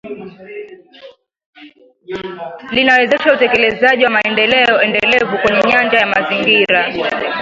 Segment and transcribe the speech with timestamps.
[2.71, 6.89] Linawezesha utekelezaji wa maendeleo endelevu kwenye nyanja ya mazingira